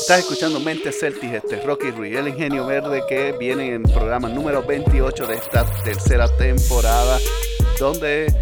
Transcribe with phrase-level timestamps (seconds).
[0.00, 4.62] Estás escuchando Mente Celtics, este Rocky Ruiz, el ingenio verde que viene en programa número
[4.62, 7.18] 28 de esta tercera temporada,
[7.78, 8.32] donde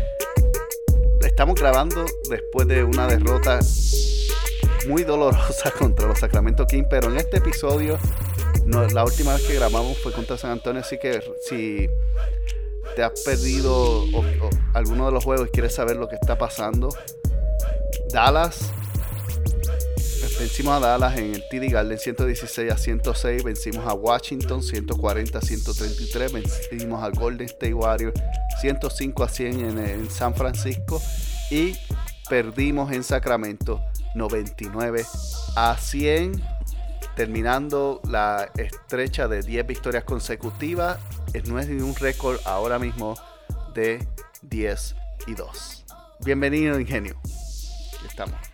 [1.22, 3.58] estamos grabando después de una derrota
[4.86, 7.98] muy dolorosa contra los Sacramento King, pero en este episodio,
[8.92, 11.88] la última vez que grabamos fue contra San Antonio, así que si
[12.94, 14.04] te has perdido
[14.74, 16.88] alguno de los juegos y quieres saber lo que está pasando,
[18.12, 18.72] Dallas
[20.38, 23.42] Vencimos a Dallas en el TD Garden 116 a 106.
[23.42, 26.32] Vencimos a Washington 140 a 133.
[26.32, 28.14] Vencimos a Golden State Warriors
[28.60, 31.02] 105 a 100 en, San Francisco.
[31.50, 31.76] Y
[32.28, 33.82] perdimos en Sacramento
[34.14, 35.04] 99
[35.56, 36.40] a 100.
[37.16, 41.00] Terminando la estrecha de 10 victorias consecutivas.
[41.46, 43.16] No es un récord ahora mismo
[43.74, 44.06] de
[44.42, 44.94] 10
[45.26, 45.84] y 2.
[46.20, 47.20] Bienvenido, Ingenio.
[48.06, 48.47] Estamos.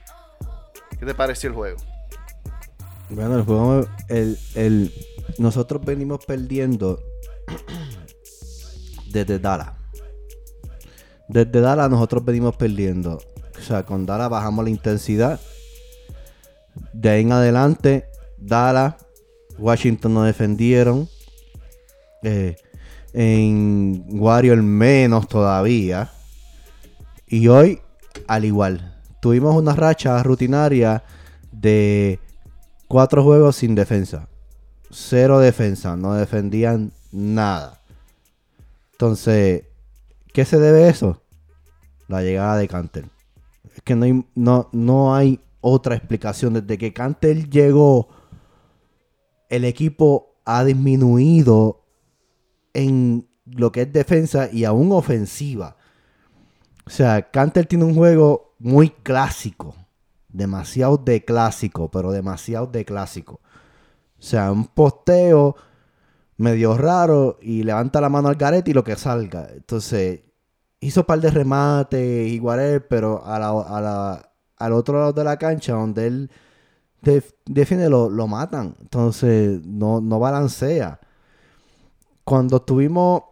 [0.98, 1.78] ¿Qué te pareció el juego?
[3.10, 4.92] Bueno, el juego, el,
[5.38, 7.00] nosotros venimos perdiendo
[9.10, 9.72] desde Dallas.
[11.28, 13.20] Desde Dallas nosotros venimos perdiendo.
[13.58, 15.40] O sea, con Dallas bajamos la intensidad.
[16.92, 18.94] De ahí en adelante, Dallas,
[19.58, 21.08] Washington nos defendieron.
[22.22, 22.56] Eh,
[23.12, 26.10] en Warrior menos todavía.
[27.26, 27.80] Y hoy,
[28.26, 28.93] al igual
[29.24, 31.02] tuvimos una racha rutinaria
[31.50, 32.20] de
[32.88, 34.28] cuatro juegos sin defensa.
[34.90, 37.80] Cero defensa, no defendían nada.
[38.92, 39.62] Entonces,
[40.34, 41.22] ¿qué se debe a eso?
[42.06, 43.10] La llegada de Cantel.
[43.74, 46.52] Es que no hay, no, no hay otra explicación.
[46.52, 48.10] Desde que Cantel llegó,
[49.48, 51.80] el equipo ha disminuido
[52.74, 55.78] en lo que es defensa y aún ofensiva.
[56.86, 59.74] O sea, Cantel tiene un juego muy clásico.
[60.28, 63.40] Demasiado de clásico, pero demasiado de clásico.
[64.18, 65.56] O sea, un posteo
[66.36, 69.48] medio raro y levanta la mano al garete y lo que salga.
[69.52, 70.20] Entonces,
[70.80, 72.40] hizo un par de remates y
[72.88, 76.30] pero a al otro lado de la cancha, donde él
[77.46, 78.76] defiende, lo, lo, matan.
[78.80, 81.00] Entonces, no, no balancea.
[82.24, 83.22] Cuando tuvimos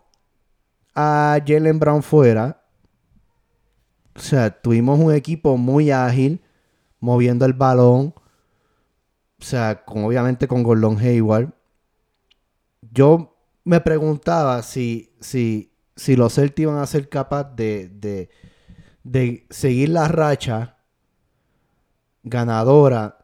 [0.94, 2.61] a Jalen Brown fuera,
[4.14, 6.42] o sea, tuvimos un equipo muy ágil,
[7.00, 8.14] moviendo el balón.
[9.40, 11.52] O sea, con, obviamente con Gordon Hayward.
[12.92, 17.56] Yo me preguntaba si, si, si los Celtics iban a ser capaces
[18.00, 18.30] de,
[19.02, 20.76] de, seguir la racha
[22.22, 23.18] ganadora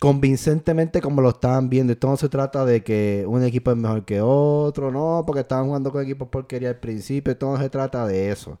[0.00, 1.92] convincentemente como lo estaban viendo.
[1.92, 5.66] Esto no se trata de que un equipo es mejor que otro, no, porque estaban
[5.66, 7.32] jugando con equipos porquería al principio.
[7.32, 8.58] Esto no se trata de eso.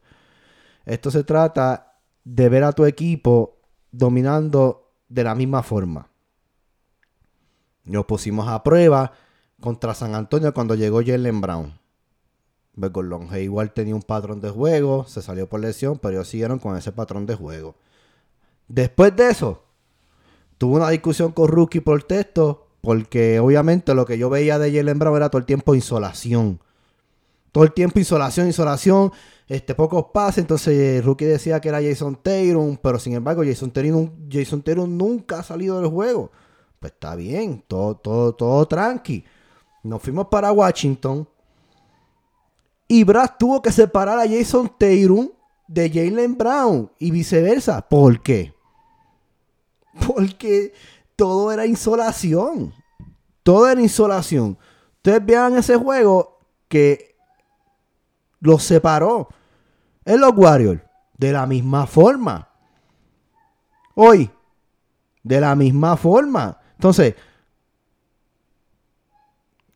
[0.84, 3.58] Esto se trata de ver a tu equipo
[3.90, 6.08] dominando de la misma forma.
[7.84, 9.12] Nos pusimos a prueba
[9.60, 11.82] contra San Antonio cuando llegó Jalen Brown.
[12.74, 16.76] Gordon igual tenía un patrón de juego, se salió por lesión, pero ellos siguieron con
[16.76, 17.74] ese patrón de juego.
[18.68, 19.64] Después de eso,
[20.56, 24.98] tuve una discusión con Rookie por texto, porque obviamente lo que yo veía de Jalen
[24.98, 26.60] Brown era todo el tiempo insolación.
[27.52, 29.12] Todo el tiempo insolación, insolación
[29.52, 30.38] este, pocos pases.
[30.38, 35.40] Entonces Rookie decía que era Jason Taylor, pero sin embargo Jason Taylor, Jason Taylor nunca
[35.40, 36.30] ha salido del juego.
[36.80, 39.24] Pues está bien, todo, todo, todo tranqui.
[39.82, 41.28] Nos fuimos para Washington.
[42.88, 45.30] Y Brad tuvo que separar a Jason Taylor
[45.68, 47.86] de Jalen Brown y viceversa.
[47.86, 48.54] ¿Por qué?
[50.06, 50.72] Porque
[51.14, 52.72] todo era insolación.
[53.42, 54.56] Todo era insolación.
[54.96, 57.16] Ustedes vean ese juego que
[58.40, 59.28] los separó
[60.04, 60.82] en los Warriors.
[61.16, 62.48] De la misma forma.
[63.94, 64.30] Hoy.
[65.22, 66.58] De la misma forma.
[66.74, 67.14] Entonces,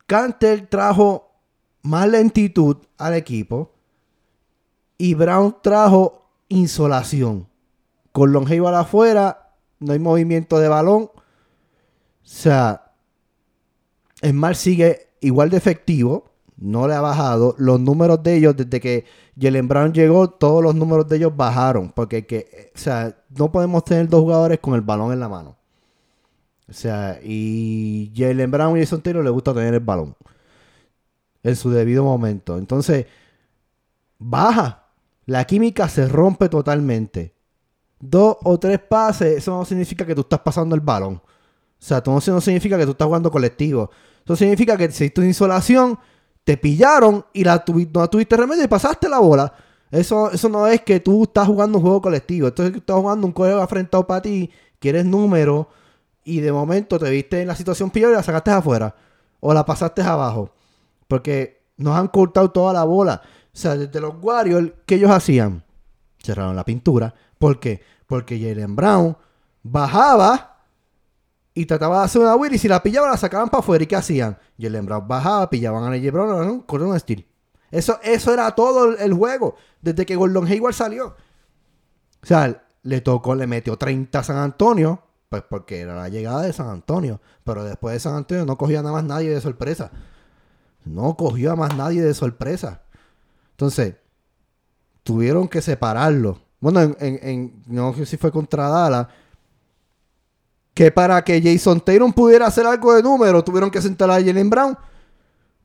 [0.05, 1.31] Canter trajo
[1.83, 3.73] más lentitud al equipo.
[4.97, 7.47] Y Brown trajo insolación.
[8.11, 11.11] Con Longeville afuera, no hay movimiento de balón.
[11.13, 11.21] O
[12.23, 12.93] sea,
[14.21, 16.26] Smart sigue igual de efectivo
[16.57, 17.55] no le ha bajado.
[17.57, 19.05] Los números de ellos, desde que
[19.39, 21.91] Jalen Brown llegó, todos los números de ellos bajaron.
[21.91, 25.55] Porque, que, o sea, no podemos tener dos jugadores con el balón en la mano.
[26.69, 30.15] O sea, y Jalen Brown y Jason Taylor le gusta tener el balón
[31.43, 32.57] en su debido momento.
[32.57, 33.05] Entonces,
[34.17, 34.83] baja.
[35.25, 37.33] La química se rompe totalmente.
[37.99, 41.15] Dos o tres pases, eso no significa que tú estás pasando el balón.
[41.15, 41.21] O
[41.79, 43.91] sea, eso no significa que tú estás jugando colectivo.
[44.23, 45.99] Eso significa que si tú insolación,
[46.47, 47.61] te pillaron y la
[47.93, 49.53] no tuviste remedio y pasaste la bola.
[49.91, 52.47] Eso, eso no es que tú estás jugando un juego colectivo.
[52.47, 54.49] Esto es que estás jugando un juego afrentado para ti,
[54.79, 55.67] quieres número,
[56.23, 58.95] y de momento te viste en la situación peor y la sacaste afuera.
[59.41, 60.53] O la pasaste abajo.
[61.09, 63.21] Porque nos han cortado toda la bola.
[63.53, 65.65] O sea, desde los Warriors, ¿qué ellos hacían?
[66.17, 67.13] Cerraron la pintura.
[67.37, 67.81] ¿Por qué?
[68.05, 69.17] Porque Jalen Brown
[69.63, 70.56] bajaba
[71.57, 73.83] y trataba de hacer una wheel y si la pillaban la sacaban para afuera.
[73.83, 74.37] ¿Y qué hacían?
[74.59, 77.25] Jalen Brown bajaba, pillaban a Jalen Brown, con un steel.
[77.71, 79.55] Eso, eso era todo el juego.
[79.81, 81.15] Desde que Gordon Hayward salió.
[82.21, 85.01] O sea, le tocó, le metió 30 a San Antonio.
[85.29, 87.19] Pues porque era la llegada de San Antonio.
[87.43, 89.89] Pero después de San Antonio no cogía nada más nadie de sorpresa.
[90.85, 92.83] No cogió a más nadie de sorpresa.
[93.51, 93.95] Entonces,
[95.01, 96.39] tuvieron que separarlo.
[96.59, 99.07] Bueno, en, no sé si fue contra Dallas.
[100.77, 104.47] Que para que Jason Taylor pudiera hacer algo de número, tuvieron que sentar a Jalen
[104.47, 104.77] Brown.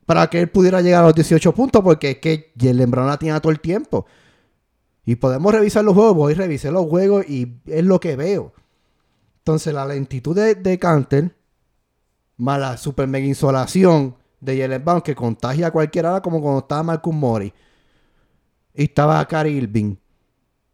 [0.07, 1.83] Para que él pudiera llegar a los 18 puntos.
[1.83, 4.07] Porque es que Jalen Brown la tiene todo el tiempo.
[5.05, 6.15] Y podemos revisar los juegos.
[6.15, 8.53] Voy a revisar los juegos y es lo que veo.
[9.37, 11.35] Entonces, la lentitud de, de Canter,
[12.37, 16.81] más la super mega insolación de Jalen Brown, que contagia a cualquiera, como cuando estaba
[16.81, 17.53] Marcus Mori
[18.73, 19.95] y estaba Cary Irving.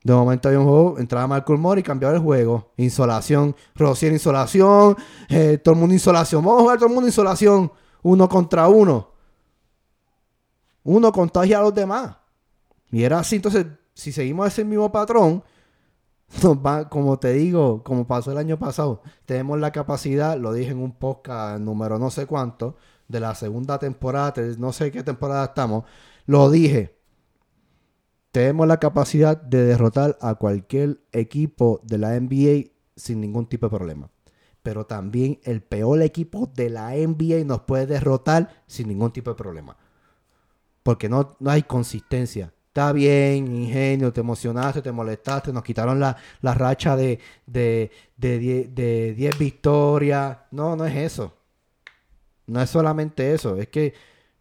[0.03, 2.71] De momento había un juego, entraba Marcus Mori y cambiaba el juego.
[2.77, 4.95] Insolación, Rocier insolación,
[5.27, 6.43] eh, todo el mundo insolación.
[6.43, 9.11] Vamos a jugar todo el mundo insolación, uno contra uno.
[10.83, 12.15] Uno contagia a los demás.
[12.91, 15.43] Y era así, entonces, si seguimos ese mismo patrón,
[16.89, 20.93] como te digo, como pasó el año pasado, tenemos la capacidad, lo dije en un
[20.93, 25.83] podcast número no sé cuánto, de la segunda temporada, no sé qué temporada estamos,
[26.25, 26.98] lo dije.
[28.31, 33.77] Tenemos la capacidad de derrotar a cualquier equipo de la NBA sin ningún tipo de
[33.77, 34.09] problema.
[34.61, 39.35] Pero también el peor equipo de la NBA nos puede derrotar sin ningún tipo de
[39.35, 39.77] problema.
[40.83, 46.15] Porque no, no hay consistencia está bien, ingenio, te emocionaste, te molestaste, nos quitaron la,
[46.41, 50.37] racha de 10 de, victorias.
[50.51, 51.33] No, no es eso.
[52.47, 53.93] No es solamente eso, es que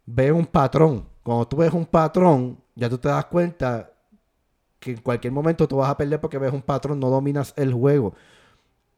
[0.05, 1.05] ves un patrón.
[1.23, 3.91] Cuando tú ves un patrón, ya tú te das cuenta
[4.79, 7.73] que en cualquier momento tú vas a perder porque ves un patrón, no dominas el
[7.73, 8.15] juego.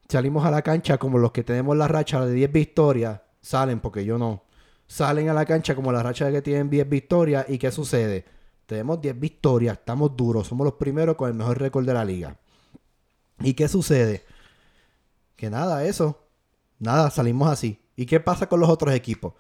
[0.08, 4.06] Salimos a la cancha como los que tenemos la racha de 10 victorias, salen porque
[4.06, 4.44] yo no.
[4.88, 8.26] Salen a la cancha como la racha de que tienen 10 victorias y ¿qué sucede?
[8.68, 12.38] Tenemos 10 victorias, estamos duros, somos los primeros con el mejor récord de la liga.
[13.40, 14.24] ¿Y qué sucede?
[15.36, 16.28] Que nada, eso.
[16.78, 17.80] Nada, salimos así.
[17.96, 19.34] ¿Y qué pasa con los otros equipos?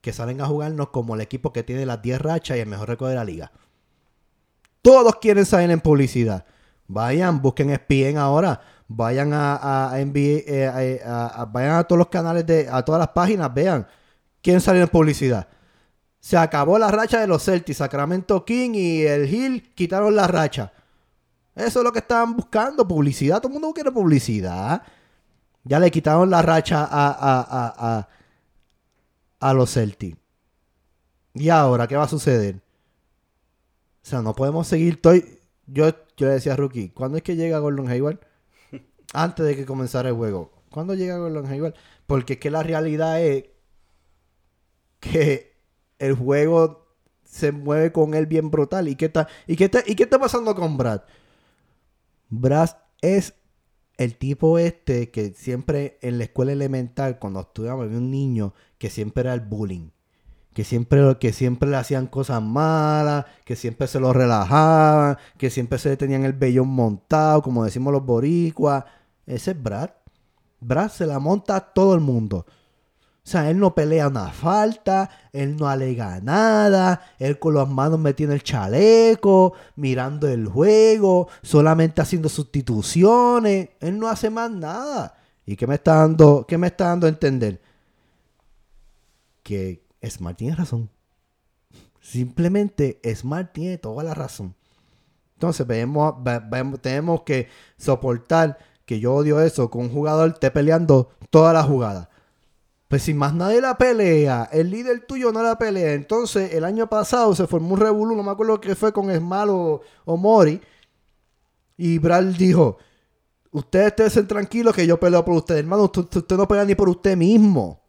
[0.00, 2.88] Que salen a jugarnos como el equipo que tiene las 10 rachas y el mejor
[2.88, 3.52] récord de la liga.
[4.86, 6.44] Todos quieren salir en publicidad.
[6.86, 8.60] Vayan, busquen ESPN ahora.
[8.86, 11.02] Vayan a, a, eh,
[11.48, 13.84] vayan a todos los canales de, a todas las páginas, vean
[14.40, 15.48] quién sale en publicidad.
[16.20, 17.78] Se acabó la racha de los Celtics.
[17.78, 20.72] Sacramento King y el Hill quitaron la racha.
[21.56, 22.86] Eso es lo que estaban buscando.
[22.86, 23.38] Publicidad.
[23.38, 24.82] Todo el mundo quiere publicidad.
[25.64, 28.08] Ya le quitaron la racha a, a, a,
[29.40, 30.16] a, los Celtics.
[31.34, 32.60] ¿Y ahora qué va a suceder?
[34.06, 34.94] O sea, no podemos seguir.
[34.94, 38.20] Estoy, yo, yo le decía a Rookie, ¿cuándo es que llega Gordon Hayward?
[39.12, 40.52] Antes de que comenzara el juego.
[40.70, 41.74] ¿Cuándo llega Gordon Hayward?
[42.06, 43.46] Porque es que la realidad es
[45.00, 45.56] que
[45.98, 46.86] el juego
[47.24, 48.86] se mueve con él bien brutal.
[48.86, 51.02] ¿Y qué está, y qué está, y qué está pasando con Brad?
[52.28, 52.70] Brad
[53.00, 53.34] es
[53.96, 58.88] el tipo este que siempre en la escuela elemental, cuando estudiaba, había un niño que
[58.88, 59.88] siempre era el bullying.
[60.56, 65.78] Que siempre, que siempre le hacían cosas malas, que siempre se lo relajaban, que siempre
[65.78, 68.84] se le tenían el vellón montado, como decimos los boricuas.
[69.26, 69.90] Ese es Brad.
[70.60, 72.46] Brad se la monta a todo el mundo.
[72.48, 77.98] O sea, él no pelea una falta, él no alega nada, él con las manos
[77.98, 85.18] metiendo el chaleco, mirando el juego, solamente haciendo sustituciones, él no hace más nada.
[85.44, 87.60] ¿Y qué me está dando, qué me está dando a entender?
[89.42, 90.90] Que Smart tiene razón.
[92.00, 94.54] Simplemente Smart tiene toda la razón.
[95.34, 96.14] Entonces vemos,
[96.80, 102.08] tenemos que soportar que yo odio eso, que un jugador esté peleando toda la jugada.
[102.88, 105.94] Pues si más nadie la pelea, el líder tuyo no la pelea.
[105.94, 109.48] Entonces, el año pasado se formó un revolú, no me acuerdo qué fue con Esmal
[109.50, 110.60] o, Mori.
[111.76, 112.78] Y Brad dijo:
[113.50, 115.60] Ustedes estén tranquilos que yo peleo por ustedes.
[115.60, 117.82] Hermano, usted, no pelea ni por usted mismo.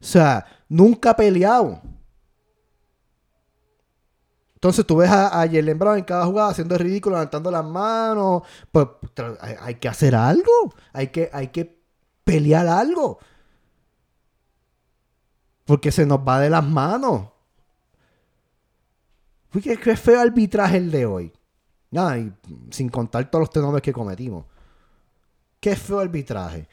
[0.00, 1.80] O sea, nunca ha peleado.
[4.54, 7.64] Entonces tú ves a, a Jalen Brown en cada jugada haciendo el ridículo, levantando las
[7.64, 8.42] manos.
[8.72, 8.88] Pues
[9.40, 10.74] hay, hay, que hacer algo.
[10.92, 11.80] Hay que, hay que
[12.24, 13.18] pelear algo.
[15.64, 17.28] Porque se nos va de las manos.
[19.50, 21.32] Fíjate qué feo arbitraje el de hoy.
[22.70, 24.46] Sin contar todos los tenores que cometimos.
[25.60, 26.68] Qué feo arbitraje.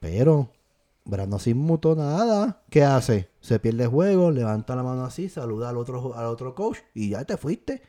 [0.00, 0.50] Pero
[1.04, 2.62] Brandon sin muto nada.
[2.70, 3.30] ¿Qué hace?
[3.40, 7.10] Se pierde el juego, levanta la mano así, saluda al otro, al otro coach y
[7.10, 7.82] ya te fuiste.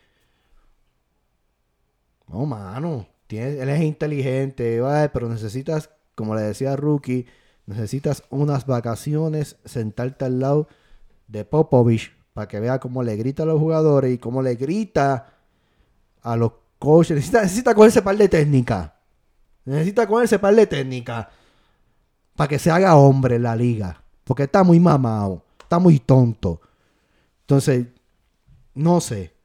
[2.28, 3.08] No, mano.
[3.30, 4.82] él es inteligente,
[5.14, 7.28] pero necesitas, como le decía Rookie,
[7.66, 10.68] necesitas unas vacaciones, sentarte al lado
[11.28, 15.34] de Popovich para que vea cómo le grita a los jugadores y cómo le grita
[16.22, 17.16] a los coaches.
[17.16, 18.96] Necesita, necesita cogerse par de técnica.
[19.66, 21.30] Necesita cogerse par de técnica
[22.42, 24.04] para que se haga hombre en la liga.
[24.24, 26.60] Porque está muy mamado, está muy tonto.
[27.42, 27.86] Entonces,
[28.74, 29.36] no sé.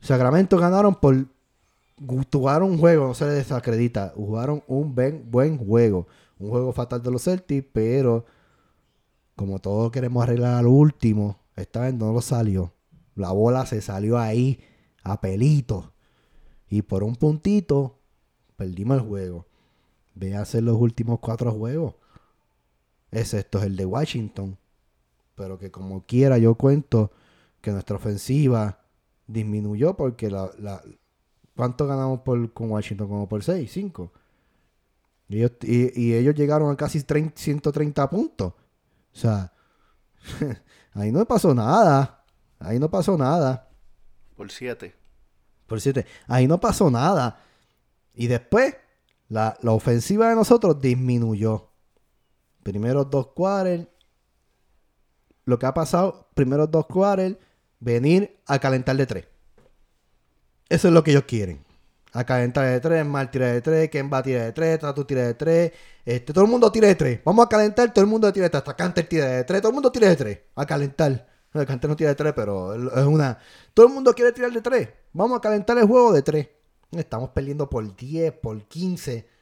[0.00, 1.26] Sacramento ganaron por
[2.32, 4.12] jugaron un juego, no se les desacredita.
[4.14, 6.06] Jugaron un buen, juego.
[6.38, 8.26] Un juego fatal de los Celtics, pero
[9.34, 12.74] como todos queremos arreglar al último, esta vez no lo salió.
[13.16, 14.60] La bola se salió ahí
[15.02, 15.92] a pelito.
[16.68, 17.98] Y por un puntito
[18.54, 19.48] perdimos el juego.
[20.14, 21.96] Ve a hacer los últimos cuatro juegos.
[23.14, 24.58] Excepto el de Washington.
[25.34, 27.10] Pero que como quiera yo cuento
[27.60, 28.80] que nuestra ofensiva
[29.26, 30.50] disminuyó porque la,
[31.56, 33.08] ¿Cuánto ganamos por, con Washington?
[33.08, 34.12] Como por 6, 5.
[35.28, 38.52] Y ellos, llegaron a casi 130 puntos.
[38.52, 39.52] O sea,
[40.92, 42.24] ahí no pasó nada.
[42.58, 43.68] Ahí no pasó nada.
[44.36, 44.94] Por 7.
[45.66, 46.06] Por 7.
[46.26, 47.40] Ahí no pasó nada.
[48.14, 48.76] Y después,
[49.28, 51.70] la, ofensiva de nosotros disminuyó.
[52.64, 53.86] Primeros dos quarters.
[55.44, 57.36] Lo que ha pasado, primeros dos quarters,
[57.78, 59.24] venir a calentar de 3.
[60.70, 61.62] Eso es lo que ellos quieren.
[62.12, 65.04] Acá entra de 3, Mal tira de 3, Ken va a tirar de 3, Tatu
[65.04, 65.72] tira de 3.
[66.04, 67.20] Este, todo el mundo tira de 3.
[67.24, 68.60] Vamos a calentar, todo el mundo tira de 3.
[68.60, 70.38] Hasta Canter tira de 3, todo el mundo tira de 3.
[70.54, 71.26] A calentar.
[71.52, 73.38] Canter no tira de 3, pero es una.
[73.74, 74.88] Todo el mundo quiere tirar de 3.
[75.12, 76.48] Vamos a calentar el juego de 3.
[76.92, 79.33] Estamos perdiendo por 10, por 15.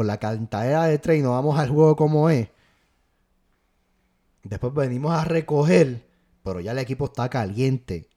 [0.00, 2.48] Por la calentadera de 3 y nos vamos al juego como es.
[4.44, 6.06] Después venimos a recoger,
[6.42, 8.08] pero ya el equipo está caliente.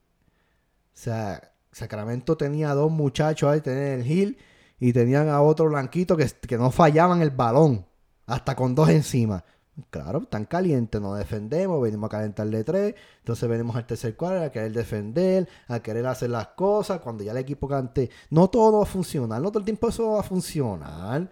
[0.94, 4.38] O sea, Sacramento tenía dos muchachos ahí, tenían el Hill
[4.80, 7.84] y tenían a otro blanquito que, que no fallaban el balón,
[8.24, 9.44] hasta con dos encima.
[9.90, 14.50] Claro, tan caliente, nos defendemos, venimos a calentarle tres, entonces venimos al tercer cuadro a
[14.50, 18.84] querer defender, a querer hacer las cosas, cuando ya el equipo cante, no todo va
[18.84, 21.28] a funcionar, no todo el tiempo eso va a funcionar.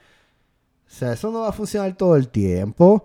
[0.93, 3.05] O sea, eso no va a funcionar todo el tiempo.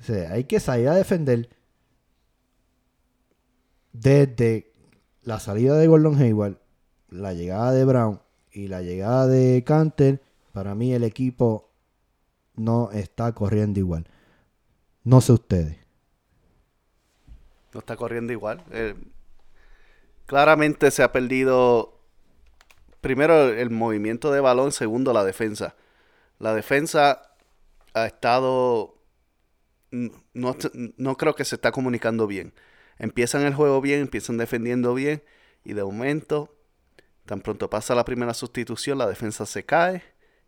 [0.00, 1.48] O sea, hay que salir a defender
[3.92, 4.72] desde
[5.22, 6.58] la salida de Gordon Hayward,
[7.10, 10.20] la llegada de Brown y la llegada de Canter,
[10.52, 11.70] para mí el equipo
[12.56, 14.08] no está corriendo igual.
[15.04, 15.78] No sé ustedes.
[17.72, 18.64] No está corriendo igual.
[18.72, 18.96] Eh,
[20.26, 21.95] claramente se ha perdido
[23.06, 25.76] primero el movimiento de balón, segundo la defensa.
[26.38, 27.34] La defensa
[27.94, 28.94] ha estado...
[30.34, 32.52] No, creo que se está comunicando bien
[32.98, 35.22] empiezan el juego bien, empiezan defendiendo bien
[35.64, 36.54] y de momento,
[37.24, 40.02] tan pronto pasa la primera sustitución, la defensa se cae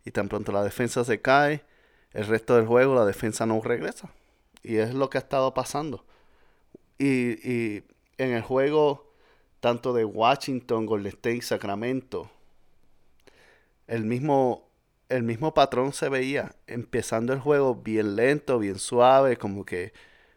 [0.05, 1.63] y tan pronto la defensa se cae,
[2.13, 4.11] el resto del juego la defensa no regresa.
[4.63, 6.05] Y es lo que ha estado pasando.
[6.97, 7.83] Y,
[8.17, 9.13] en el juego
[9.61, 12.29] tanto de Washington, Golden State, Sacramento,
[13.89, 14.69] el mismo,
[15.09, 19.93] el mismo patrón se veía, empezando el juego bien lento, bien suave, como que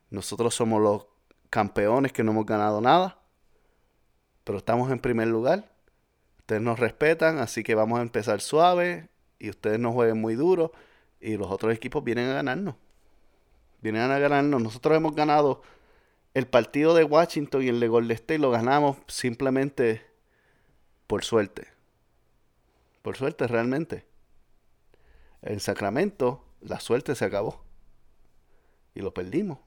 [0.09, 1.07] nosotros somos los
[1.51, 3.19] campeones que no hemos ganado nada,
[4.45, 5.71] pero estamos en primer lugar.
[6.39, 10.73] Ustedes nos respetan, así que vamos a empezar suave y ustedes nos jueguen muy duro
[11.21, 12.77] y los otros equipos vienen a ganarnos.
[13.83, 14.63] Vienen a ganarnos.
[14.63, 15.61] Nosotros hemos ganado
[16.33, 20.07] el partido de Washington y el de Golden State lo ganamos simplemente
[21.07, 21.69] por suerte.
[23.03, 24.07] Por suerte realmente.
[25.43, 27.65] En Sacramento la suerte se acabó.
[28.95, 29.59] Y lo perdimos.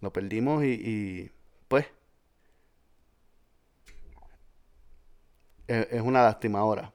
[0.00, 1.30] Lo perdimos y,
[1.68, 1.86] pues
[5.66, 6.92] es, una lástima ahora.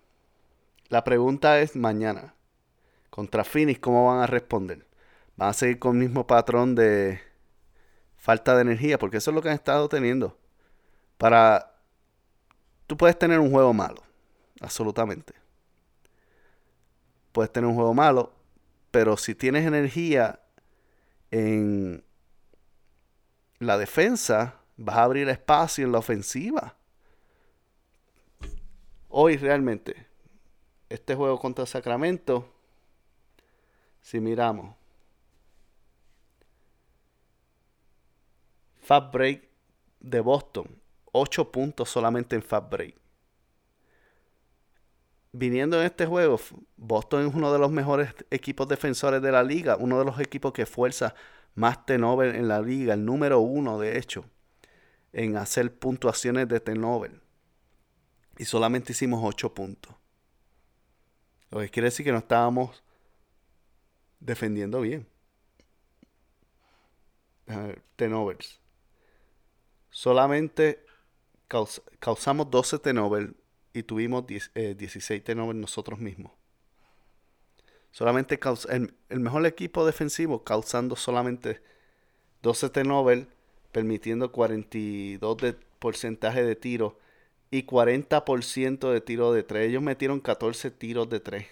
[0.90, 2.34] La pregunta es mañana.
[3.10, 4.86] Contra Phoenix, ¿cómo van a responder?
[5.38, 7.22] ¿Van a seguir con el mismo patrón de
[8.18, 9.00] falta de energía?
[9.00, 10.38] Porque eso es lo que han estado teniendo.
[11.18, 11.72] Para...
[12.88, 14.05] Tú puedes tener un juego malo.
[14.62, 15.34] Absolutamente.
[17.32, 18.34] Puedes tener un juego malo.
[18.92, 20.40] Pero si tienes energía
[21.32, 22.04] en
[23.60, 26.76] la defensa, vas a abrir espacio en la ofensiva.
[29.10, 30.08] Hoy realmente,
[30.90, 32.50] este juego contra Sacramento,
[34.02, 34.76] si miramos,
[38.82, 39.50] Fast Break
[40.00, 40.68] de Boston,
[41.12, 43.05] 8 puntos solamente en Fast Break.
[45.38, 46.40] Viniendo en este juego,
[46.78, 50.54] Boston es uno de los mejores equipos defensores de la liga, uno de los equipos
[50.54, 51.14] que fuerza
[51.54, 54.26] más turnover en la liga, el número uno de hecho,
[55.14, 57.22] en hacer puntuaciones de turnover.
[58.38, 59.96] Y solamente hicimos 8 puntos.
[61.52, 62.84] Lo que quiere decir que no estábamos
[64.20, 65.08] defendiendo bien.
[67.96, 68.60] Tenovers.
[69.90, 70.86] Solamente
[72.00, 73.32] causamos 12 tenovers
[73.76, 76.32] y tuvimos 16 eh, tenovers nosotros mismos.
[77.92, 78.40] Solamente
[78.70, 81.62] el, el, mejor equipo defensivo causando solamente
[82.42, 83.28] 12 tenovers,
[83.74, 86.98] permitiendo 42 de porcentaje de tiro
[87.52, 89.70] y 40% de tiro de 3.
[89.70, 91.46] Ellos metieron 14 tiros de 3.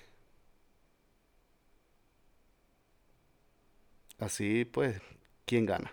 [4.20, 5.02] Así pues,
[5.46, 5.92] ¿quién gana?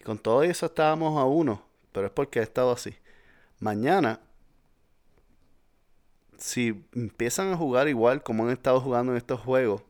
[0.00, 2.92] Y con todo eso estábamos a uno, pero es porque ha estado así.
[3.60, 4.18] Mañana,
[6.42, 9.82] si empiezan a jugar igual como han estado jugando en estos juegos,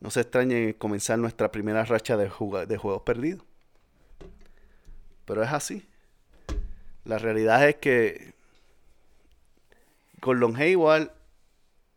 [0.00, 3.44] no se extrañen comenzar nuestra primera racha de, de juegos perdidos.
[5.24, 5.88] Pero es así.
[7.04, 8.34] La realidad es que
[10.20, 11.12] con Long Hayward,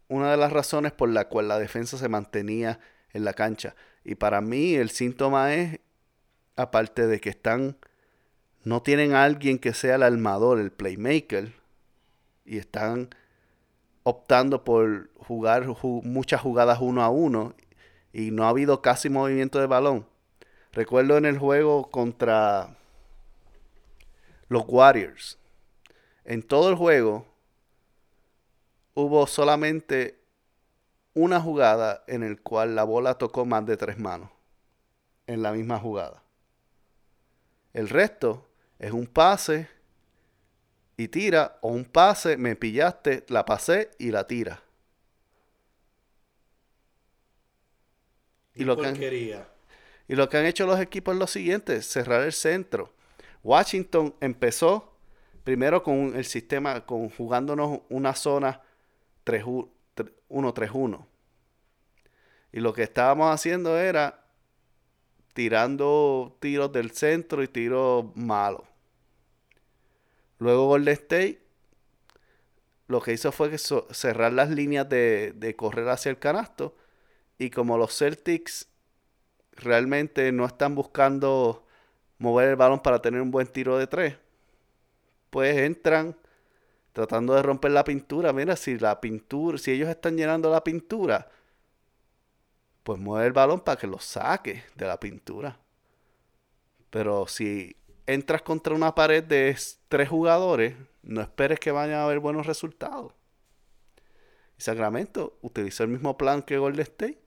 [0.07, 2.79] una de las razones por la cual la defensa se mantenía
[3.11, 3.75] en la cancha.
[4.03, 5.79] Y para mí el síntoma es,
[6.55, 7.77] aparte de que están,
[8.63, 11.53] no tienen a alguien que sea el armador, el playmaker,
[12.45, 13.09] y están
[14.09, 15.67] optando por jugar
[16.03, 17.53] muchas jugadas uno a uno,
[18.13, 20.07] y no ha habido casi movimiento de balón.
[20.71, 22.77] Recuerdo en el juego contra
[24.47, 25.37] los Warriors.
[26.23, 27.25] En todo el juego
[28.93, 30.21] hubo solamente
[31.13, 34.29] una jugada en el cual la bola tocó más de tres manos
[35.25, 36.23] en la misma jugada.
[37.73, 38.47] El resto
[38.79, 39.67] es un pase
[40.97, 44.63] y tira o un pase, me pillaste, la pasé y la tira.
[48.55, 48.97] Y lo, que han,
[50.07, 52.91] y lo que han hecho los equipos es lo siguiente, cerrar el centro.
[53.43, 54.97] Washington empezó
[55.43, 58.61] primero con el sistema, con jugándonos una zona
[59.23, 61.05] 1-3-1.
[62.51, 64.25] Y lo que estábamos haciendo era
[65.33, 68.63] tirando tiros del centro y tiros malos.
[70.39, 71.47] Luego Golden State
[72.87, 76.75] lo que hizo fue que cerrar las líneas de, correr hacia el canasto.
[77.37, 78.67] Y como los Celtics
[79.51, 81.65] realmente no están buscando
[82.17, 84.15] mover el balón para tener un buen tiro de tres,
[85.29, 86.15] pues entran
[86.93, 88.33] tratando de romper la pintura.
[88.33, 91.29] Mira, si la pintura, si ellos están llenando la pintura,
[92.83, 95.59] pues mueve el balón para que lo saque de la pintura.
[96.89, 97.75] Pero si
[98.07, 99.55] entras contra una pared de
[99.89, 103.13] tres jugadores, no esperes que vayan a haber buenos resultados.
[104.57, 107.21] Sacramento utilizó el mismo plan que Golden State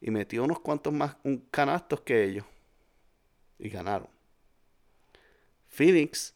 [0.00, 1.16] y metió unos cuantos más
[1.50, 2.46] canastos que ellos.
[3.58, 4.08] Y ganaron.
[5.68, 6.34] Phoenix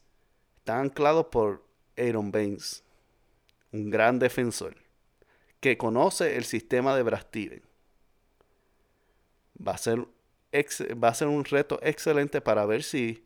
[0.57, 1.65] está anclado por
[1.97, 2.83] Aaron Baines,
[3.71, 4.75] un gran defensor
[5.59, 7.25] que conoce el sistema de Brad
[9.65, 10.05] Va a ser,
[11.03, 13.25] va a ser un reto excelente para ver si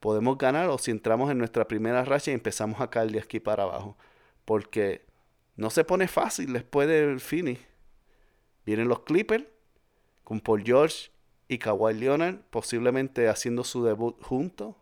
[0.00, 3.40] podemos ganar o si entramos en nuestra primera racha y empezamos a caer de aquí
[3.40, 3.96] para abajo.
[4.44, 5.04] Porque
[5.56, 7.60] no se pone fácil después del Phoenix.
[8.64, 9.44] Vienen los Clippers
[10.24, 11.10] con Paul George
[11.48, 14.74] y Kawhi Leonard posiblemente haciendo su debut juntos.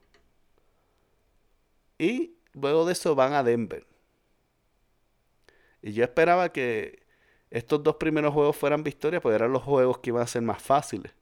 [1.98, 3.87] Y luego de eso van a Denver.
[5.83, 7.05] Y yo esperaba que
[7.50, 10.62] estos dos primeros juegos fueran victorias, porque eran los juegos que iban a ser más
[10.62, 11.12] fáciles.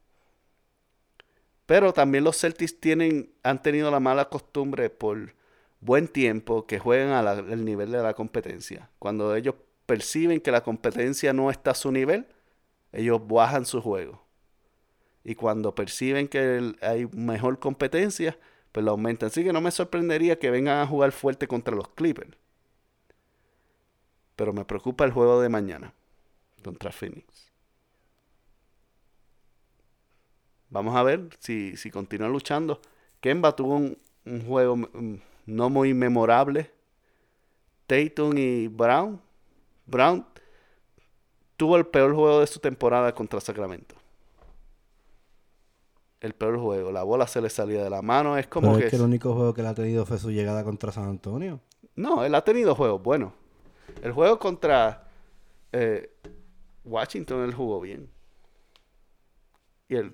[1.65, 5.33] Pero también los Celtics tienen, han tenido la mala costumbre por
[5.79, 8.89] buen tiempo que jueguen al nivel de la competencia.
[8.99, 12.27] Cuando ellos perciben que la competencia no está a su nivel,
[12.91, 14.23] ellos bajan su juego.
[15.23, 18.37] Y cuando perciben que hay mejor competencia,
[18.71, 19.27] pues lo aumentan.
[19.27, 22.35] Así que no me sorprendería que vengan a jugar fuerte contra los Clippers.
[24.35, 25.93] Pero me preocupa el juego de mañana
[26.63, 27.52] contra Phoenix.
[30.73, 32.81] Vamos a ver si, si continúa luchando.
[33.21, 33.97] Kemba tuvo un,
[34.47, 36.71] juego mm, no muy memorable.
[37.85, 39.21] Tatum y Brown.
[39.85, 40.25] Brown
[41.57, 43.95] tuvo el peor juego de su temporada contra Sacramento
[46.21, 46.91] el peor juego.
[46.91, 48.37] La bola se le salía de la mano.
[48.37, 48.85] Es como que.
[48.85, 51.59] Es que el único juego que él ha tenido fue su llegada contra San Antonio.
[51.95, 53.33] No, él ha tenido juegos bueno.
[54.01, 55.03] El juego contra
[55.73, 56.11] eh,
[56.85, 58.09] Washington él jugó bien.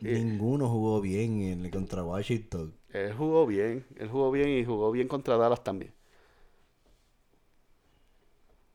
[0.02, 2.74] Y Ninguno jugó bien en el contra Washington.
[2.90, 3.86] Él jugó bien.
[3.98, 5.94] Él jugó bien y jugó bien contra Dallas también.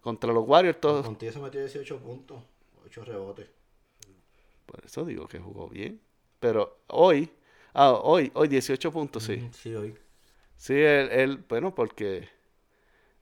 [0.01, 1.05] Contra los Warriors, todos.
[1.05, 2.43] Contigo se metió 18 puntos,
[2.85, 3.49] 8 rebotes.
[4.67, 6.01] Por eso digo que jugó bien.
[6.41, 7.31] Pero hoy,
[7.73, 9.49] ah, hoy, hoy 18 puntos, sí.
[9.53, 9.95] Sí, hoy.
[10.57, 12.29] Sí, él, él- bueno, porque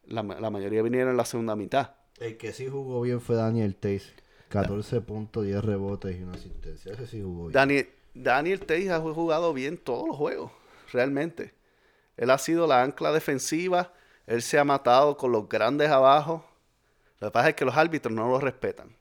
[0.04, 1.94] la, la mayoría vinieron en la segunda mitad.
[2.18, 4.12] El que sí jugó bien fue Daniel Tays.
[4.52, 6.92] 14 puntos, 10 rebotes y una asistencia.
[6.92, 7.52] Ese sí jugó bien.
[7.52, 10.52] Daniel, Daniel Tays ha jugado bien todos los juegos,
[10.92, 11.54] realmente.
[12.16, 13.92] Él ha sido la ancla defensiva,
[14.26, 16.44] él se ha matado con los grandes abajo.
[17.20, 18.94] Lo que pasa es que los árbitros no lo respetan.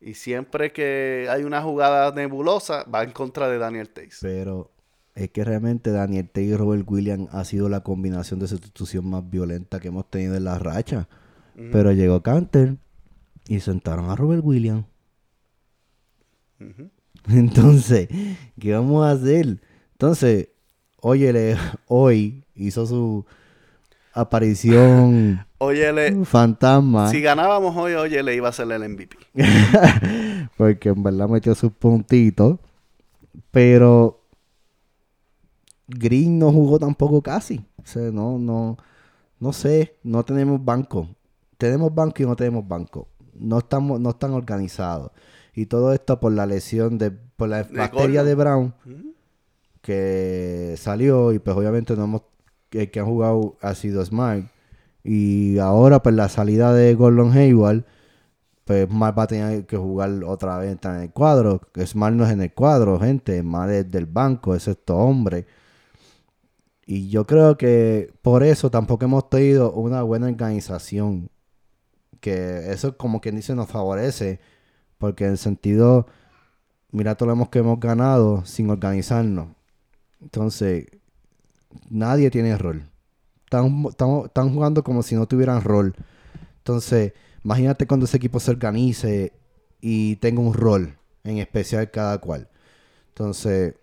[0.00, 4.18] Y siempre que hay una jugada nebulosa, va en contra de Daniel Tays.
[4.20, 4.70] Pero
[5.14, 9.28] es que realmente Daniel Tays y Robert Williams ha sido la combinación de sustitución más
[9.28, 11.08] violenta que hemos tenido en la racha.
[11.54, 12.76] Pero llegó Canter
[13.48, 14.84] y sentaron a Robert Williams.
[17.28, 18.08] Entonces,
[18.58, 19.60] ¿qué vamos a hacer?
[19.92, 20.48] Entonces,
[21.00, 23.24] óyele, hoy hizo su
[24.12, 27.10] aparición Óyele, fantasma.
[27.10, 29.16] si ganábamos hoy, oye, le iba a ser el MVP.
[30.56, 32.58] porque en verdad metió sus puntitos.
[33.50, 34.22] Pero
[35.86, 37.64] Green no jugó tampoco casi.
[37.82, 38.78] O sea, no, no,
[39.38, 41.08] no sé, no tenemos banco.
[41.58, 43.08] Tenemos banco y no tenemos banco.
[43.40, 45.10] No estamos, no están organizados.
[45.54, 48.26] Y todo esto por la lesión de, por la bacteria Gordon.
[48.26, 49.14] de Brown Ujú.
[49.82, 52.22] que salió y pues obviamente no hemos
[52.72, 54.44] el que han jugado ha sido Smart
[55.02, 57.84] y ahora pues la salida de Gordon Hayward
[58.64, 62.24] pues Smart va a tener que jugar otra vez está en el cuadro Smart no
[62.24, 65.46] es en el cuadro gente Smart es del banco es esto hombre
[66.86, 71.28] y yo creo que por eso tampoco hemos tenido una buena organización
[72.20, 74.40] que eso como quien dice nos favorece
[74.98, 76.06] porque en el sentido
[76.92, 79.48] mira todo lo que hemos ganado sin organizarnos
[80.22, 80.86] entonces,
[81.88, 82.84] nadie tiene rol.
[83.44, 83.84] Están-
[84.26, 85.94] están jugando como si no tuvieran rol.
[86.58, 87.12] Entonces,
[87.44, 89.32] imagínate cuando ese equipo se organice
[89.80, 92.48] y tenga un rol en especial cada cual.
[93.10, 93.74] Entonces,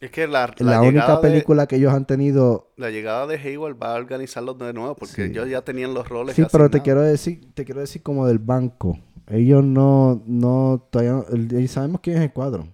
[0.00, 2.70] Es que la, la, la única de- película que ellos han tenido...
[2.76, 5.22] la llegada de Hayward va a organizarlos de nuevo porque Sí.
[5.22, 6.36] ellos ya tenían los roles.
[6.36, 8.98] Sí, pero te quiero decir, te quiero decir como del banco.
[9.26, 11.24] Ellos no, no, todavía,
[11.68, 12.68] sabemos quién es el cuadro.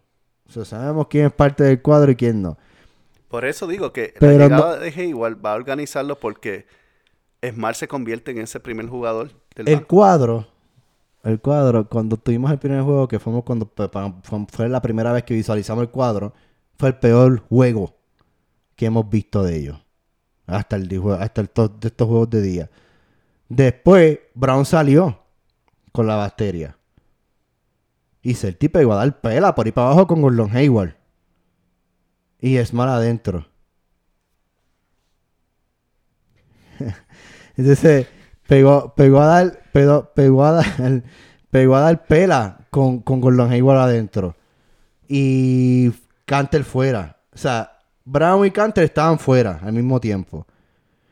[0.47, 2.59] O sea, sabemos quién es parte del cuadro y quién no.
[3.29, 6.67] Por eso digo que Pero la no- llegada de Hayward va a organizarlo porque
[7.43, 9.89] Smart se convierte en ese primer jugador del El banco.
[9.89, 10.47] cuadro,
[11.25, 13.69] el cuadro, cuando tuvimos el primer juego, que fuimos cuando
[14.53, 16.35] fue la primera vez que visualizamos el cuadro,
[16.77, 17.97] fue el peor juego
[18.77, 19.85] que hemos visto de ellos.
[20.47, 22.71] Hasta el, hasta el de estos juegos de día.
[23.49, 25.21] Después, Brown salió
[25.93, 26.77] con la bacteria.
[28.23, 30.97] Y el tipo iba a dar pela por ir para abajo con Gordon Hayward.
[32.41, 33.47] Y Smart adentro.
[37.57, 38.07] Entonces,
[38.49, 41.03] pegó, pegó a dar, pegó, pegó a dar,
[41.51, 44.37] pegó a pela con, con Gordon Hayward adentro.
[45.07, 45.93] Y
[46.25, 47.19] Canter fuera.
[47.33, 50.47] O sea, Brown y Canter estaban fuera al mismo tiempo.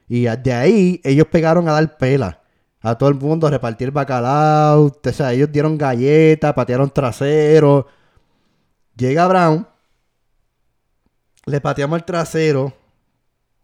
[0.08, 2.38] Y de ahí ellos pegaron a dar pela.
[2.80, 4.86] A todo el mundo, a repartir bacalao.
[5.04, 7.86] O sea, ellos dieron galletas, patearon trasero.
[8.96, 9.66] Llega Brown.
[11.46, 12.72] Le pateamos el trasero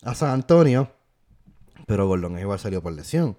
[0.02, 0.90] a San Antonio.
[1.86, 3.36] Pero Gordon Hayward salió por lesión.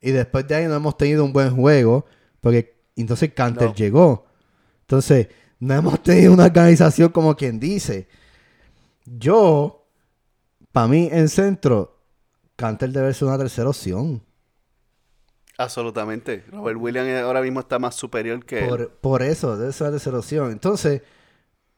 [0.00, 2.04] Y después de ahí no hemos tenido un buen juego.
[2.40, 3.74] Porque entonces Canter No.
[3.74, 4.26] llegó.
[4.82, 5.28] Entonces,
[5.62, 8.08] no hemos tenido una organización como quien dice.
[9.04, 9.86] Yo,
[10.72, 12.00] para mí, en centro,
[12.56, 14.20] Canter debe ser una tercera opción.
[15.56, 16.44] Absolutamente.
[16.50, 18.68] Robert Williams ahora mismo está más superior que él.
[18.68, 20.50] Por, por eso, debe ser una tercera opción.
[20.50, 21.02] Entonces,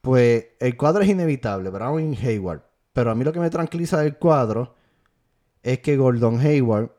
[0.01, 2.63] pues, el cuadro es inevitable, Brown y Hayward.
[2.91, 4.73] Pero a mí lo que me tranquiliza del cuadro
[5.61, 6.89] es que Gordon Hayward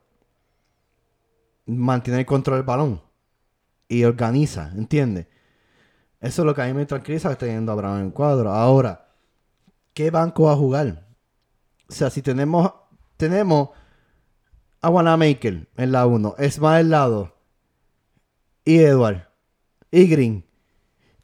[1.65, 3.01] mantiene el control del balón
[3.89, 5.27] y organiza, ¿entiendes?
[6.19, 8.51] Eso es lo que a mí me tranquiliza teniendo a Brown en el cuadro.
[8.51, 9.07] Ahora,
[9.93, 11.07] ¿qué banco va a jugar?
[11.89, 12.71] O sea, si tenemos,
[13.17, 13.69] tenemos
[14.81, 17.29] a Wanamaker en la 1, Esma en la 2
[18.65, 19.27] y Edward
[19.91, 20.45] y Green.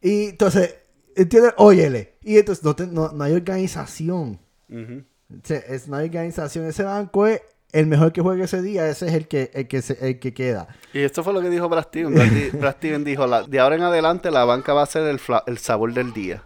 [0.02, 0.76] Y entonces,
[1.16, 1.54] ¿entiendes?
[1.58, 2.18] Óyele.
[2.22, 4.40] Y entonces no, te- no- no hay organización.
[4.70, 5.04] Ujú.
[5.32, 6.66] O sea, es, no hay organización.
[6.66, 7.42] Ese banco es
[7.74, 8.88] el mejor que juegue ese día.
[8.88, 10.68] Ese es el que, el que, se- el que queda.
[10.94, 12.14] Y esto fue lo que dijo Brad Steven.
[12.60, 15.44] Brad, Steven dijo, "La- de ahora en adelante la banca va a ser el, fla-
[15.48, 16.44] el sabor del día.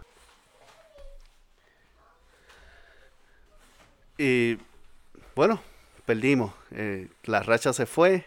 [4.16, 4.58] Y
[5.36, 5.60] bueno,
[6.06, 6.52] perdimos.
[6.72, 8.26] Eh, la racha se fue.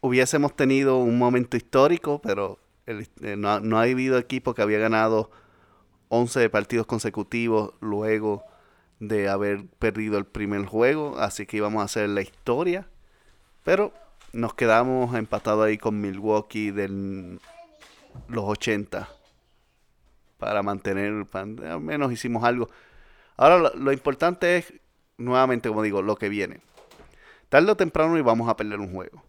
[0.00, 5.30] Hubiésemos tenido un momento histórico, pero eh, no, no ha habido equipo que había ganado
[6.08, 8.44] 11 partidos consecutivos luego
[9.08, 11.18] de haber perdido el primer juego.
[11.18, 12.86] Así que íbamos a hacer la historia.
[13.62, 13.92] Pero
[14.32, 17.38] nos quedamos empatados ahí con Milwaukee de
[18.28, 19.08] los 80
[20.38, 22.68] para mantener, al menos hicimos algo.
[23.36, 24.74] Ahora lo, importante es,
[25.16, 26.60] nuevamente como digo, lo que viene.
[27.48, 29.22] Tarde o temprano y vamos a perder un juego.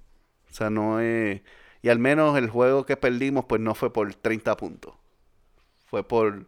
[0.49, 1.41] O sea, no es...
[1.81, 4.95] Y al menos el juego que perdimos pues no fue por 30 puntos.
[5.85, 6.47] Fue por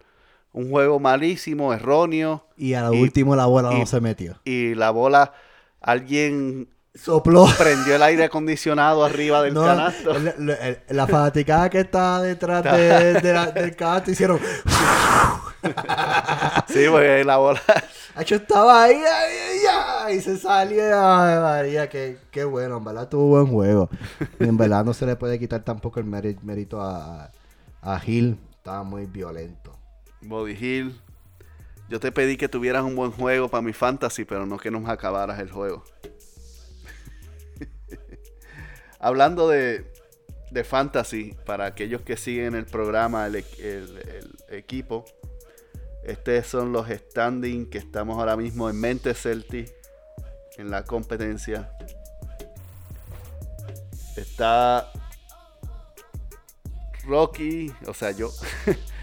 [0.53, 2.45] un juego malísimo, erróneo.
[2.57, 4.39] Y a lo último la bola no se metió.
[4.43, 5.33] Y la bola,
[5.81, 7.47] alguien sopló.
[7.57, 10.13] Prendió el aire acondicionado arriba del canasto.
[10.89, 12.63] la fanaticada que está detrás
[13.53, 14.39] del canasto hicieron.
[16.67, 17.62] sí, porque la bola.
[18.19, 20.81] Hecho estaba ahí, ahí, y se salió.
[20.91, 23.89] Ay, María, qué, qué bueno, en verdad tuvo buen juego.
[24.39, 27.29] Y en verdad no se le puede quitar tampoco el mérito a,
[27.81, 28.39] a Gil.
[28.55, 29.76] Estaba muy violento.
[30.21, 30.99] Body Hill.
[31.89, 34.89] Yo te pedí que tuvieras un buen juego para mi fantasy, pero no que nos
[34.89, 35.86] acabaras el juego.
[38.99, 39.91] Hablando de,
[40.51, 43.36] de, fantasy, para aquellos que siguen el programa, el,
[44.49, 45.06] equipo,
[46.03, 49.65] estos son los standings que estamos ahora mismo en mente Celti
[50.58, 51.71] en la competencia.
[54.17, 54.91] Está
[57.06, 58.32] Rocky, o sea, yo,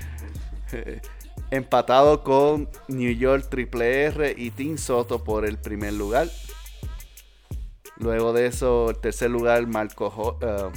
[1.51, 6.29] empatado con New York Triple R y Team Soto por el primer lugar.
[7.97, 10.71] Luego de eso, el tercer lugar, Marco eh,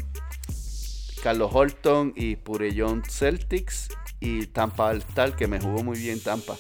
[1.24, 3.90] Carlos Horton y Purellón Celtics.
[4.20, 6.58] Y Tampa Altal, que me jugó muy bien Tampa.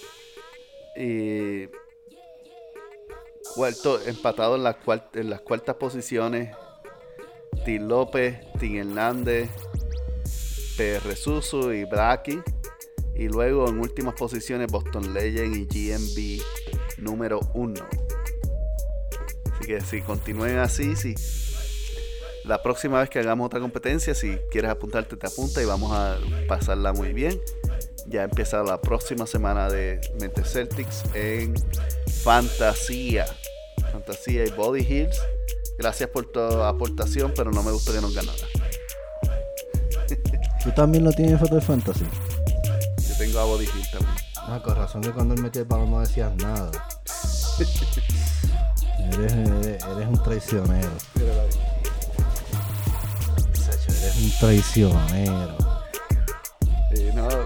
[0.95, 1.67] Y
[3.55, 6.55] cuarto, empatado en, en las cuartas posiciones.
[7.65, 9.49] Tim López, Tim Hernández,
[10.77, 12.39] PR Susu y Braki.
[13.17, 17.73] Y luego en últimas posiciones Boston Legend y GMB número 1
[19.67, 21.13] que si continúen así, si
[22.45, 26.17] la próxima vez que hagamos otra competencia, si quieres apuntarte, te apunta y vamos a
[26.47, 27.39] pasarla muy bien.
[28.07, 31.53] Ya empieza la próxima semana de Mente Celtics en
[32.23, 33.25] Fantasía.
[33.91, 35.21] Fantasía y Body Hills.
[35.77, 38.47] Gracias por tu aportación, pero no me gusta que nos ganara.
[40.63, 42.05] ¿Tú también lo tienes en foto Fantasy?
[43.17, 43.45] Tengo a
[43.91, 44.15] también.
[44.35, 46.71] Ah, con razón que cuando él metió el balón no decías nada.
[48.99, 50.89] Eres, un traicionero.
[53.87, 55.57] eres un traicionero.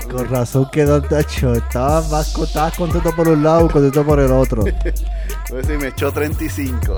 [0.09, 1.53] Con razón que te echó.
[1.53, 4.63] Estabas, más, estabas contento por un lado y contento por el otro.
[5.49, 6.97] pues sí, me echó 35.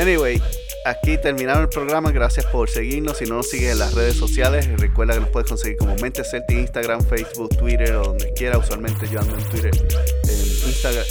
[0.00, 0.42] Anyway,
[0.84, 2.10] aquí terminaron el programa.
[2.10, 3.18] Gracias por seguirnos.
[3.18, 6.24] Si no nos sigues en las redes sociales, recuerda que nos puedes conseguir como Mente
[6.24, 8.58] Celtic, Instagram, Facebook, Twitter o donde quiera.
[8.58, 11.04] Usualmente yo ando en Twitter, en Instagram,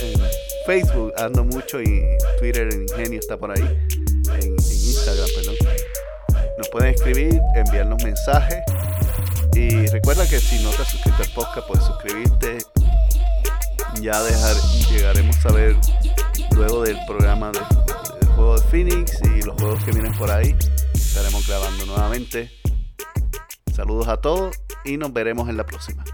[0.65, 2.03] Facebook ando mucho y
[2.39, 3.87] Twitter en Ingenio está por ahí.
[4.41, 5.55] En, Instagram, perdón.
[6.57, 8.59] Nos pueden escribir, enviarnos mensajes.
[9.53, 12.57] Y recuerda que si no te has suscrito al podcast, puedes suscribirte.
[14.01, 14.55] Ya dejar,
[14.91, 15.75] llegaremos a ver
[16.55, 17.88] luego del programa del
[18.39, 20.55] juego de Phoenix y los juegos que vienen por ahí.
[20.93, 22.49] Estaremos grabando nuevamente.
[23.75, 26.05] Saludos a todos y nos veremos en la próxima.